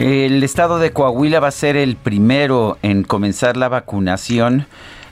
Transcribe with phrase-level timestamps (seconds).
[0.00, 4.66] El estado de Coahuila va a ser el primero en comenzar la vacunación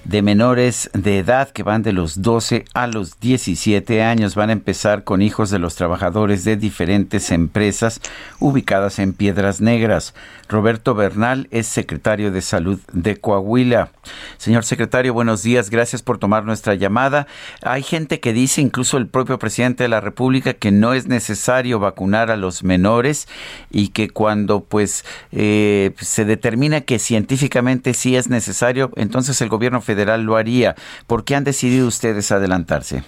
[0.08, 4.34] de menores de edad que van de los 12 a los 17 años.
[4.34, 8.00] Van a empezar con hijos de los trabajadores de diferentes empresas
[8.40, 10.14] ubicadas en Piedras Negras.
[10.48, 13.90] Roberto Bernal es secretario de Salud de Coahuila.
[14.38, 15.68] Señor secretario, buenos días.
[15.68, 17.26] Gracias por tomar nuestra llamada.
[17.60, 21.80] Hay gente que dice, incluso el propio presidente de la República, que no es necesario
[21.80, 23.28] vacunar a los menores
[23.70, 29.82] y que cuando pues eh, se determina que científicamente sí es necesario, entonces el gobierno
[29.82, 30.74] federal lo haría.
[31.06, 33.02] ¿Por qué han decidido ustedes adelantarse?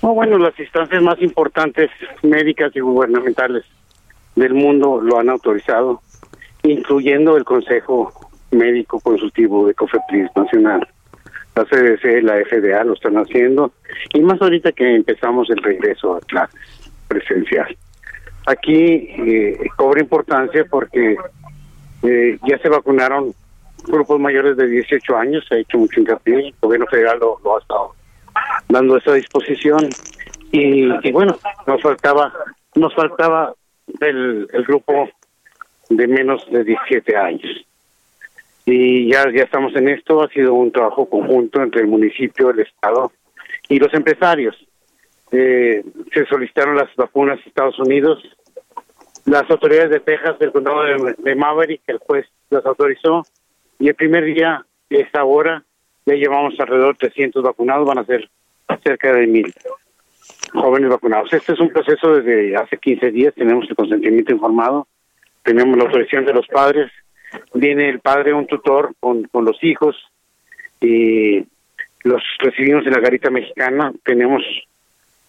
[0.00, 1.90] bueno, las instancias más importantes
[2.22, 3.64] médicas y gubernamentales
[4.34, 6.02] del mundo lo han autorizado,
[6.64, 8.12] incluyendo el Consejo
[8.50, 10.88] Médico Consultivo de COFEPRIS Nacional.
[11.54, 13.72] La CDC, la FDA lo están haciendo,
[14.14, 17.76] y más ahorita que empezamos el regreso a clases presencial.
[18.46, 21.16] Aquí eh, cobra importancia porque
[22.02, 23.34] eh, ya se vacunaron
[23.84, 27.60] grupos mayores de 18 años, se ha hecho mucho hincapié, el gobierno federal lo, ha
[27.60, 27.94] estado
[28.68, 29.88] dando esa disposición
[30.50, 32.32] y, bueno, nos faltaba
[32.74, 33.54] nos faltaba
[34.00, 35.08] el, grupo
[35.90, 37.66] de menos de 17 años.
[38.64, 42.60] Y ya, ya estamos en esto, ha sido un trabajo conjunto entre el municipio, el
[42.60, 43.12] Estado
[43.68, 44.56] y los empresarios.
[45.32, 48.22] Eh, se solicitaron las vacunas a Estados Unidos,
[49.24, 53.24] las autoridades de Texas, del condado de, Maverick, el juez las autorizó,
[53.82, 55.64] y el primer día, esta hora,
[56.06, 58.30] ya llevamos alrededor de 300 vacunados, van a ser
[58.84, 59.52] cerca de mil
[60.52, 61.32] jóvenes vacunados.
[61.32, 64.86] Este es un proceso desde hace 15 días, tenemos el consentimiento informado,
[65.42, 66.92] tenemos la autorización de los padres,
[67.54, 69.96] viene el padre, un tutor con, con los hijos,
[70.80, 71.44] y
[72.04, 74.44] los recibimos en la garita mexicana, tenemos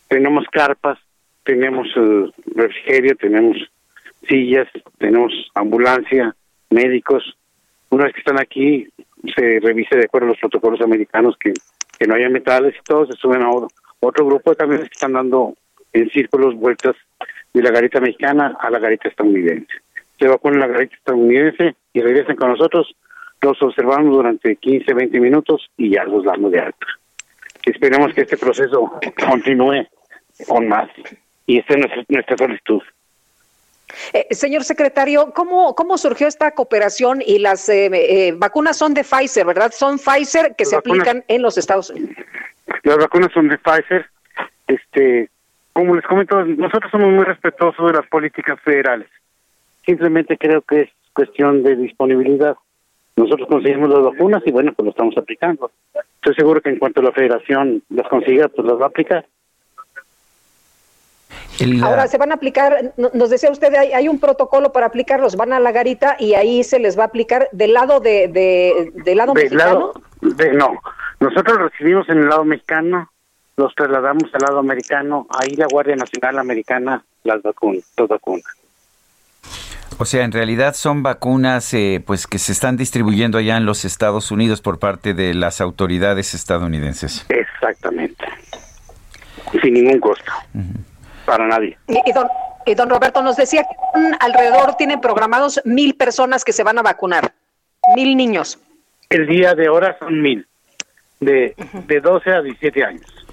[0.09, 0.99] tenemos carpas,
[1.43, 3.57] tenemos uh, refrigerio, tenemos
[4.29, 4.67] sillas,
[4.99, 6.35] tenemos ambulancia,
[6.69, 7.35] médicos.
[7.93, 8.87] Una vez que están aquí,
[9.35, 11.53] se revise de acuerdo a los protocolos americanos que,
[11.99, 13.67] que no haya metales y todo, se suben a oro
[13.99, 15.53] otro grupo de camiones que están dando
[15.93, 16.95] en círculos vueltas
[17.53, 19.71] de la garita mexicana a la garita estadounidense.
[20.17, 22.95] Se vacunan la garita estadounidense y regresan con nosotros.
[23.43, 26.87] Los observamos durante 15, 20 minutos y ya los damos de alta.
[27.63, 28.91] Esperemos que este proceso
[29.23, 29.85] continúe
[30.47, 30.89] con más.
[31.45, 32.81] Y esta es nuestra, nuestra solicitud.
[34.13, 37.21] Eh, señor secretario, ¿cómo, ¿cómo surgió esta cooperación?
[37.25, 39.71] Y las eh, eh, vacunas son de Pfizer, ¿verdad?
[39.71, 42.15] Son Pfizer que se aplican en los Estados Unidos.
[42.83, 44.09] Las vacunas son de Pfizer.
[44.67, 45.29] Este,
[45.73, 49.07] como les comento, nosotros somos muy respetuosos de las políticas federales.
[49.85, 52.55] Simplemente creo que es cuestión de disponibilidad.
[53.15, 55.71] Nosotros conseguimos las vacunas y bueno, pues lo estamos aplicando.
[56.15, 59.25] Estoy seguro que en cuanto la federación las consiga, pues las va a aplicar.
[61.83, 65.53] Ahora se van a aplicar, nos decía usted, hay, hay, un protocolo para aplicarlos, van
[65.53, 69.17] a la garita y ahí se les va a aplicar del lado de, de del
[69.17, 69.93] lado mexicano.
[70.21, 70.79] no,
[71.19, 73.11] nosotros recibimos en el lado mexicano,
[73.55, 78.45] los trasladamos al lado americano, ahí la Guardia Nacional Americana las vacuna, las vacunas.
[79.99, 83.85] O sea, en realidad son vacunas eh, pues que se están distribuyendo allá en los
[83.85, 87.25] Estados Unidos por parte de las autoridades estadounidenses.
[87.29, 88.25] Exactamente.
[89.61, 90.31] Sin ningún costo
[91.25, 91.77] para nadie.
[91.87, 92.27] Y, don,
[92.65, 93.75] y don Roberto nos decía que
[94.19, 97.33] alrededor tienen programados mil personas que se van a vacunar,
[97.95, 98.59] mil niños.
[99.09, 100.47] El día de ahora son mil,
[101.19, 101.55] de,
[101.87, 103.23] de 12 a 17 años.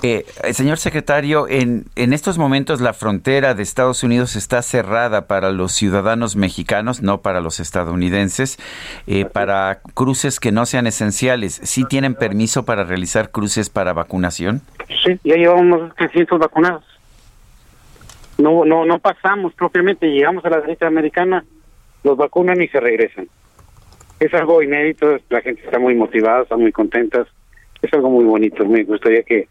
[0.00, 5.50] Eh, señor secretario, en, en estos momentos la frontera de Estados Unidos está cerrada para
[5.50, 8.58] los ciudadanos mexicanos, no para los estadounidenses,
[9.08, 11.60] eh, para cruces que no sean esenciales.
[11.64, 14.62] ¿Sí tienen permiso para realizar cruces para vacunación?
[15.04, 16.84] Sí, ya llevamos 300 vacunados
[18.38, 21.44] no no no pasamos propiamente, llegamos a la derecha americana,
[22.02, 23.28] los vacunan y se regresan.
[24.20, 27.26] Es algo inédito, la gente está muy motivada, está muy contenta,
[27.82, 29.46] es algo muy bonito, me gustaría que,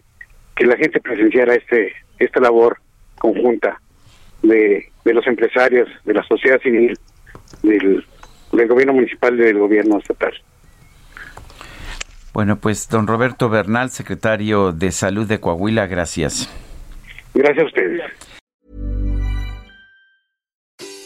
[0.56, 2.78] que la gente presenciara este esta labor
[3.20, 3.80] conjunta
[4.42, 6.98] de, de los empresarios, de la sociedad civil,
[7.64, 8.06] del,
[8.52, 10.34] del gobierno municipal y del gobierno estatal.
[12.34, 16.48] Bueno, pues don Roberto Bernal, secretario de Salud de Coahuila, gracias.
[17.34, 18.02] Gracias a ustedes.